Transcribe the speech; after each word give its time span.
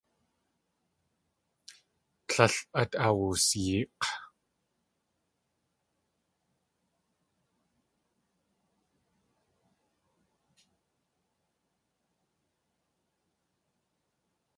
Tlél 2.27 2.55
át 2.79 2.91
awusyeek̲. 3.05 4.03